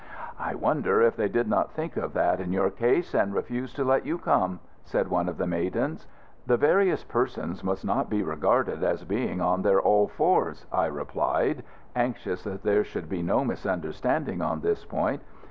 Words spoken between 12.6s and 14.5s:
there should be no misunderstanding